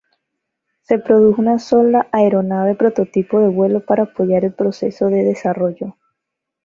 Se 0.81 0.97
produjo 0.97 1.39
una 1.43 1.59
sola 1.59 2.07
aeronave 2.11 2.73
prototipo 2.73 3.39
de 3.39 3.49
vuelo 3.49 3.85
para 3.85 4.01
apoyar 4.01 4.43
el 4.45 4.51
proceso 4.55 5.09
de 5.09 5.23
desarrollo. 5.23 5.95